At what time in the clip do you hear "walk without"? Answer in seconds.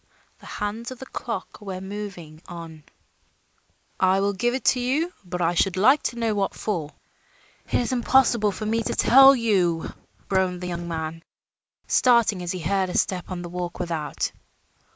13.49-14.31